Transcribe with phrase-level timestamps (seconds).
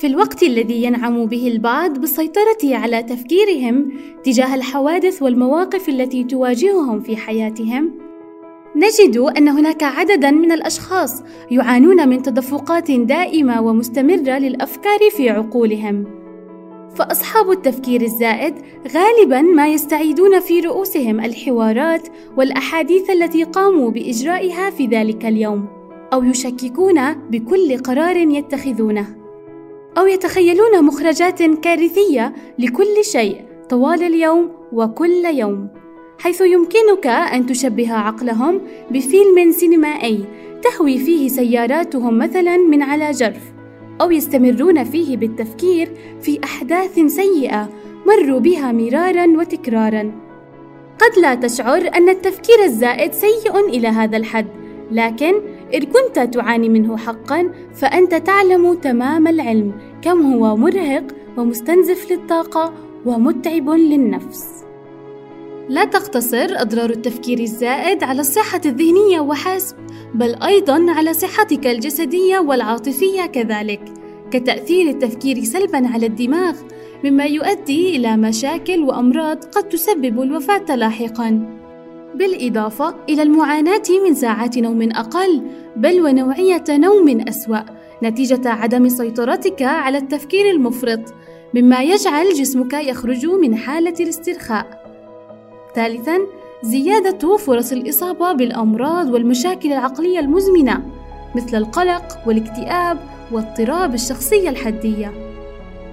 [0.00, 3.92] في الوقت الذي ينعم به البعض بالسيطرة على تفكيرهم
[4.24, 7.92] تجاه الحوادث والمواقف التي تواجههم في حياتهم،
[8.76, 16.04] نجد أن هناك عددًا من الأشخاص يعانون من تدفقات دائمة ومستمرة للأفكار في عقولهم.
[16.94, 18.54] فأصحاب التفكير الزائد
[18.94, 25.66] غالبًا ما يستعيدون في رؤوسهم الحوارات والأحاديث التي قاموا بإجرائها في ذلك اليوم،
[26.12, 29.15] أو يشككون بكل قرار يتخذونه.
[29.98, 35.68] أو يتخيلون مخرجات كارثية لكل شيء طوال اليوم وكل يوم
[36.18, 40.24] حيث يمكنك أن تشبه عقلهم بفيلم سينمائي
[40.62, 43.42] تهوي فيه سياراتهم مثلا من على جرف
[44.00, 45.90] أو يستمرون فيه بالتفكير
[46.22, 47.68] في أحداث سيئة
[48.06, 50.12] مروا بها مرارا وتكرارا.
[50.98, 54.46] قد لا تشعر أن التفكير الزائد سيء إلى هذا الحد
[54.90, 55.34] لكن
[55.74, 61.04] إن كنت تعاني منه حقا فأنت تعلم تمام العلم كم هو مرهق
[61.36, 62.72] ومستنزف للطاقة
[63.06, 64.44] ومتعب للنفس.
[65.68, 69.76] لا تقتصر أضرار التفكير الزائد على الصحة الذهنية وحسب،
[70.14, 73.80] بل أيضًا على صحتك الجسدية والعاطفية كذلك،
[74.30, 76.56] كتأثير التفكير سلبًا على الدماغ،
[77.04, 81.55] مما يؤدي إلى مشاكل وأمراض قد تسبب الوفاة لاحقًا.
[82.16, 85.42] بالإضافة إلى المعاناة من ساعات نوم أقل،
[85.76, 87.58] بل ونوعية نوم أسوأ،
[88.02, 91.14] نتيجة عدم سيطرتك على التفكير المفرط،
[91.54, 94.86] مما يجعل جسمك يخرج من حالة الاسترخاء.
[95.74, 96.18] ثالثاً،
[96.62, 100.82] زيادة فرص الإصابة بالأمراض والمشاكل العقلية المزمنة،
[101.34, 102.98] مثل القلق والاكتئاب
[103.32, 105.12] واضطراب الشخصية الحدية.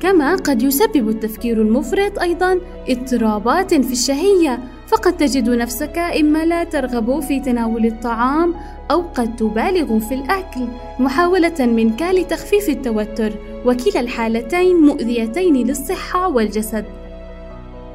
[0.00, 7.20] كما قد يسبب التفكير المفرط أيضاً اضطرابات في الشهية فقد تجد نفسك إما لا ترغب
[7.20, 8.54] في تناول الطعام
[8.90, 13.32] أو قد تبالغ في الأكل محاولة منك لتخفيف التوتر
[13.66, 16.84] وكلا الحالتين مؤذيتين للصحة والجسد.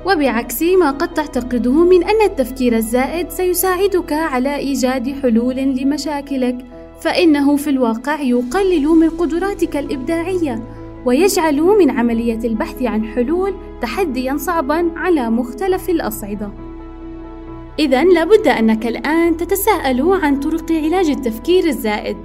[0.06, 6.66] وبعكس ما قد تعتقده من أن التفكير الزائد سيساعدك على إيجاد حلول لمشاكلك
[7.02, 10.64] فإنه في الواقع يقلل من قدراتك الإبداعية
[11.06, 16.52] ويجعل من عملية البحث عن حلول تحديا صعبا على مختلف الأصعدة.
[17.80, 22.18] إذا لابد أنك الآن تتساءل عن طرق علاج التفكير الزائد.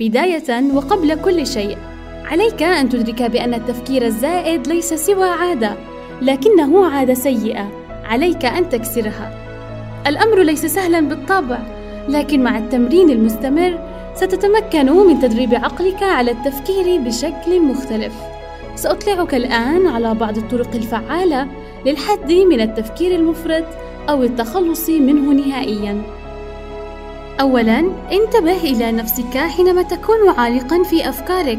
[0.00, 1.76] بداية وقبل كل شيء،
[2.24, 5.74] عليك أن تدرك بأن التفكير الزائد ليس سوى عادة،
[6.22, 7.68] لكنه عادة سيئة،
[8.04, 9.34] عليك أن تكسرها.
[10.06, 11.58] الأمر ليس سهلا بالطبع،
[12.08, 13.78] لكن مع التمرين المستمر
[14.14, 18.12] ستتمكن من تدريب عقلك على التفكير بشكل مختلف.
[18.74, 21.48] سأطلعك الآن على بعض الطرق الفعالة
[21.86, 23.64] للحد من التفكير المفرط
[24.08, 26.02] أو التخلص منه نهائياً.
[27.40, 27.78] أولاً،
[28.12, 31.58] انتبه إلى نفسك حينما تكون عالقاً في أفكارك.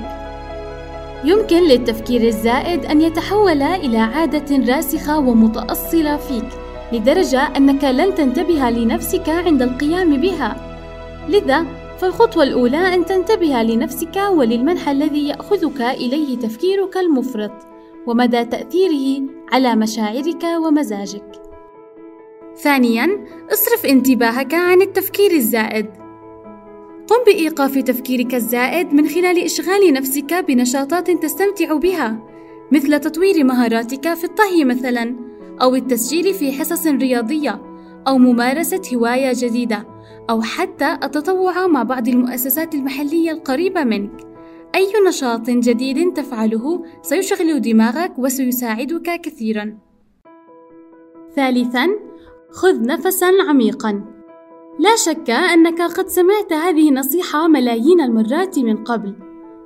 [1.24, 6.50] يمكن للتفكير الزائد أن يتحول إلى عادة راسخة ومتأصلة فيك،
[6.94, 10.56] لدرجة أنك لن تنتبه لنفسك عند القيام بها.
[11.30, 11.66] لذا،
[12.00, 17.52] فالخطوة الأولى أن تنتبه لنفسك وللمنحى الذي يأخذك إليه تفكيرك المفرط،
[18.08, 21.41] ومدى تأثيره على مشاعرك ومزاجك.
[22.64, 25.86] ثانياً، اصرف انتباهك عن التفكير الزائد.
[27.08, 32.28] قم بإيقاف تفكيرك الزائد من خلال إشغال نفسك بنشاطات تستمتع بها،
[32.72, 35.16] مثل تطوير مهاراتك في الطهي مثلاً،
[35.62, 37.62] أو التسجيل في حصص رياضية،
[38.08, 39.88] أو ممارسة هواية جديدة،
[40.30, 44.12] أو حتى التطوع مع بعض المؤسسات المحلية القريبة منك.
[44.76, 49.78] أي نشاط جديد تفعله سيشغل دماغك وسيساعدك كثيرا.
[51.36, 51.88] ثالثا
[52.52, 54.04] خذ نفسا عميقا.
[54.80, 59.16] لا شك أنك قد سمعت هذه النصيحة ملايين المرات من قبل.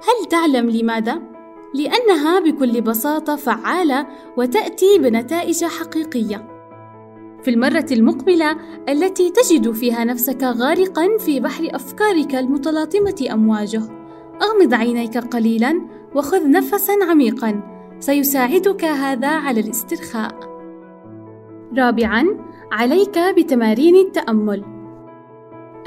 [0.02, 1.22] هل تعلم لماذا؟
[1.74, 4.08] لأنها بكل بساطة فعالة
[4.38, 6.48] وتأتي بنتائج حقيقية.
[7.44, 8.58] في المرة المقبلة
[8.90, 13.82] التي تجد فيها نفسك غارقا في بحر أفكارك المتلاطمة أمواجه
[14.42, 15.82] أغمض عينيك قليلا
[16.16, 17.64] وخذ نفسا عميقا.
[18.00, 20.36] سيساعدك هذا على الاسترخاء.
[21.78, 22.26] رابعا
[22.72, 24.64] عليك بتمارين التأمل.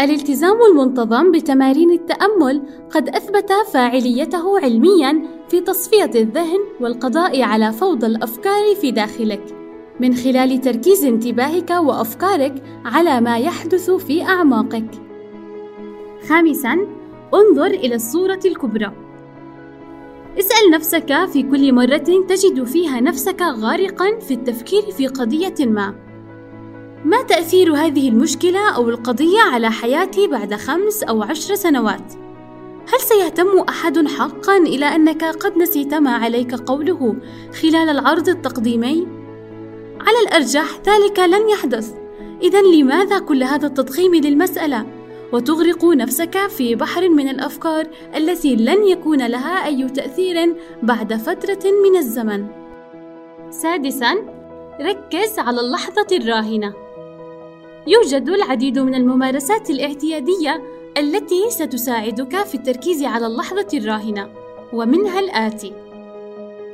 [0.01, 8.75] الالتزام المنتظم بتمارين التأمل قد أثبت فاعليته علميًا في تصفية الذهن والقضاء على فوضى الأفكار
[8.81, 9.43] في داخلك،
[10.01, 14.91] من خلال تركيز انتباهك وأفكارك على ما يحدث في أعماقك.
[16.29, 16.87] خامسًا،
[17.35, 18.93] انظر إلى الصورة الكبرى.
[20.39, 26.08] اسأل نفسك في كل مرة تجد فيها نفسك غارقًا في التفكير في قضية ما.
[27.05, 32.13] ما تأثير هذه المشكلة أو القضية على حياتي بعد خمس أو عشر سنوات؟
[32.93, 37.17] هل سيهتم أحد حقا إلى أنك قد نسيت ما عليك قوله
[37.63, 39.07] خلال العرض التقديمي؟
[40.01, 41.95] على الأرجح ذلك لن يحدث.
[42.43, 44.87] اذا لماذا كل هذا التضخيم للمسألة؟
[45.33, 47.87] وتغرق نفسك في بحر من الأفكار
[48.17, 52.47] التي لن يكون لها أي تأثير بعد فترة من الزمن.
[53.51, 54.15] سادسا
[54.81, 56.88] ركز على اللحظة الراهنة.
[57.89, 60.63] يوجد العديد من الممارسات الاعتيادية
[60.99, 64.29] التي ستساعدك في التركيز على اللحظة الراهنة
[64.73, 65.73] ومنها الآتي.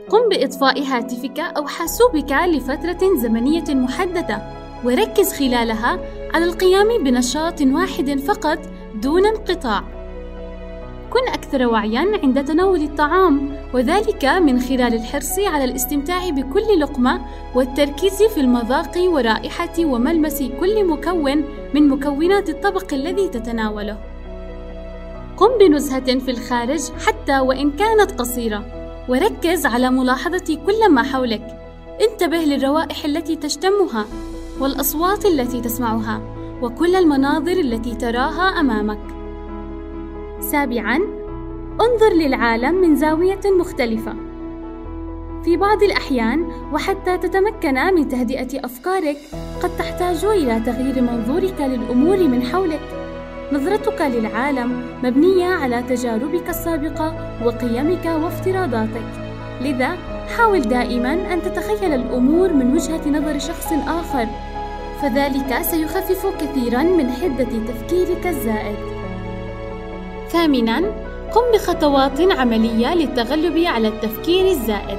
[0.08, 4.43] قم بإطفاء هاتفك أو حاسوبك لفترة زمنية محددة
[4.84, 6.00] وركز خلالها
[6.34, 8.58] على القيام بنشاط واحد فقط
[8.94, 9.94] دون انقطاع.
[11.14, 17.20] كن أكثر وعيًا عند تناول الطعام وذلك من خلال الحرص على الاستمتاع بكل لقمة
[17.55, 21.44] والتركيز في المذاق ورائحة وملمس كل مكون
[21.75, 23.99] من مكونات الطبق الذي تتناوله.
[25.37, 28.64] قم بنزهة في الخارج حتى وإن كانت قصيرة
[29.08, 31.58] وركز على ملاحظة كل ما حولك
[32.11, 34.06] انتبه للروائح التي تشتمها
[34.61, 36.20] والأصوات التي تسمعها
[36.62, 39.13] وكل المناظر التي تراها أمامك
[40.55, 40.97] سابعا
[41.81, 44.15] انظر للعالم من زاوية مختلفة.
[45.45, 49.17] في بعض الأحيان وحتى تتمكن من تهدئة أفكارك
[49.62, 52.81] قد تحتاج إلى تغيير منظورك للأمور من حولك.
[53.53, 57.15] نظرتك للعالم مبنية على تجاربك السابقة
[57.45, 59.09] وقيمك وافتراضاتك.
[59.61, 59.97] لذا
[60.37, 64.27] حاول دائما أن تتخيل الأمور من وجهة نظر شخص آخر
[65.03, 68.94] فذلك سيخفف كثيرا من حدة تفكيرك الزائد.
[70.35, 70.79] ثامنا
[71.33, 74.99] قم بخطوات عملية للتغلب على التفكير الزائد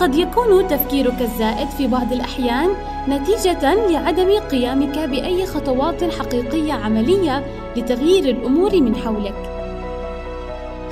[0.00, 2.68] قد يكون تفكيرك الزائد في بعض الأحيان
[3.08, 7.44] نتيجة لعدم قيامك بأي خطوات حقيقية عملية
[7.76, 9.50] لتغيير الأمور من حولك.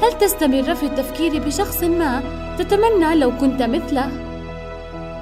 [0.02, 2.22] هل تستمر في التفكير بشخص ما
[2.58, 4.10] تتمنى لو كنت مثله؟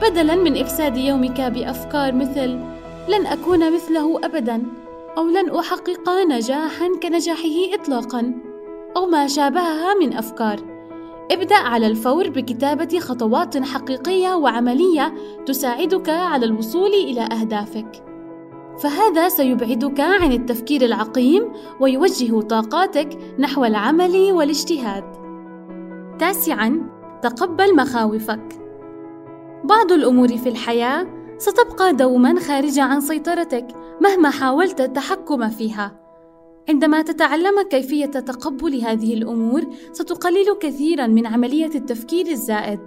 [0.02, 2.58] بدلاً من إفساد يومك بأفكار مثل
[3.08, 4.62] لن أكون مثله أبداً
[5.18, 8.34] أو لن أحقق نجاحاً كنجاحه إطلاقاً
[8.96, 10.60] أو ما شابهها من أفكار.
[11.30, 15.14] ابدأ على الفور بكتابة خطوات حقيقية وعملية
[15.46, 18.04] تساعدك على الوصول إلى أهدافك.
[18.78, 25.04] فهذا سيبعدك عن التفكير العقيم ويوجه طاقاتك نحو العمل والاجتهاد.
[26.18, 26.90] تاسعاً:
[27.22, 28.60] تقبل مخاوفك.
[29.64, 31.06] بعض الأمور في الحياة
[31.38, 33.66] ستبقى دوماً خارجة عن سيطرتك
[34.04, 36.00] مهما حاولت التحكم فيها.
[36.68, 39.62] عندما تتعلم كيفية تقبل هذه الأمور
[39.92, 42.80] ستقلل كثيرا من عملية التفكير الزائد.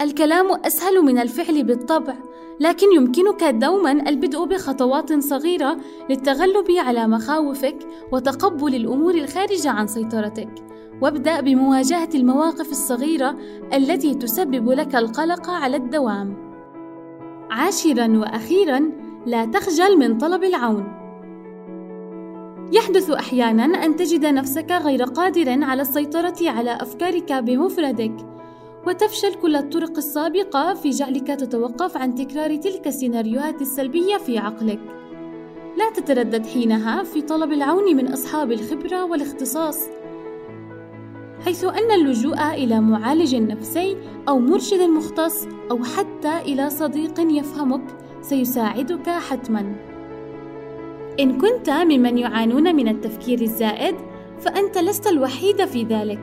[0.00, 2.14] الكلام أسهل من الفعل بالطبع،
[2.60, 5.76] لكن يمكنك دوما البدء بخطوات صغيرة
[6.10, 7.78] للتغلب على مخاوفك
[8.12, 10.54] وتقبل الأمور الخارجة عن سيطرتك.
[11.02, 13.38] وابدأ بمواجهة المواقف الصغيرة
[13.74, 16.50] التي تسبب لك القلق على الدوام.
[17.50, 21.00] عاشرا وأخيرا لا تخجل من طلب العون.
[22.72, 28.16] يحدث أحيانا أن تجد نفسك غير قادر على السيطرة على أفكارك بمفردك
[28.86, 34.80] وتفشل كل الطرق السابقة في جعلك تتوقف عن تكرار تلك السيناريوهات السلبية في عقلك
[35.78, 39.88] لا تتردد حينها في طلب العون من أصحاب الخبرة والاختصاص
[41.44, 43.96] حيث أن اللجوء إلى معالج نفسي
[44.28, 49.74] أو مرشد مختص أو حتى إلى صديق يفهمك سيساعدك حتما.
[51.20, 53.94] إن كنت ممن يعانون من التفكير الزائد
[54.40, 56.20] فأنت لست الوحيد في ذلك.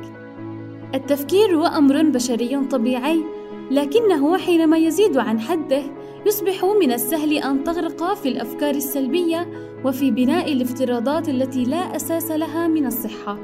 [0.95, 3.23] التفكير هو أمر بشري طبيعي
[3.71, 5.83] لكنه حينما يزيد عن حده
[6.25, 9.47] يصبح من السهل أن تغرق في الأفكار السلبية
[9.85, 13.37] وفي بناء الافتراضات التي لا أساس لها من الصحة.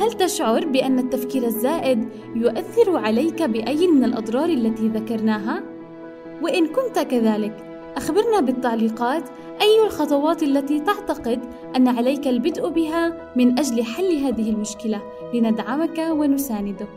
[0.00, 5.75] هل تشعر بأن التفكير الزائد يؤثر عليك بأي من الأضرار التي ذكرناها؟
[6.42, 7.56] وإن كنت كذلك
[7.96, 9.22] أخبرنا بالتعليقات
[9.60, 11.40] أي الخطوات التي تعتقد
[11.76, 15.02] أن عليك البدء بها من أجل حل هذه المشكلة
[15.34, 16.88] لندعمك ونساندك.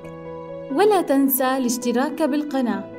[0.72, 2.99] ولا تنسى الاشتراك بالقناة.